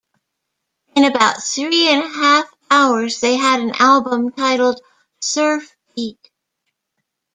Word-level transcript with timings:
In 0.95 1.05
about 1.05 1.43
three 1.43 1.89
and 1.89 2.01
a 2.03 2.09
half 2.09 2.49
hours, 2.71 3.19
they 3.19 3.35
had 3.37 3.59
an 3.59 3.75
album 3.79 4.31
titled 4.31 4.81
"Surfbeat". 5.23 6.17